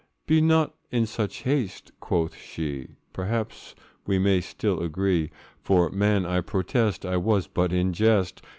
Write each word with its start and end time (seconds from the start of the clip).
'Be 0.25 0.41
not 0.41 0.73
in 0.89 1.05
such 1.05 1.43
haste,' 1.43 1.91
quoth 1.99 2.35
she, 2.35 2.95
'Perhaps 3.13 3.75
we 4.07 4.17
may 4.17 4.41
still 4.41 4.79
agree; 4.79 5.29
For, 5.61 5.91
man, 5.91 6.25
I 6.25 6.41
protest 6.41 7.05
I 7.05 7.17
was 7.17 7.45
but 7.45 7.71
in 7.71 7.93
jest! 7.93 8.41